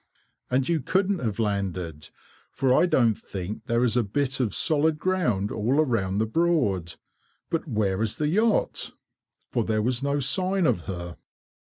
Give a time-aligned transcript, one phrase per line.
[0.49, 2.09] "And you couldn't have landed,
[2.51, 6.95] for I don't think there is a bit of solid ground all round the Broad.
[7.51, 8.93] But where is the yacht?"
[9.51, 11.17] For there was no sign of her.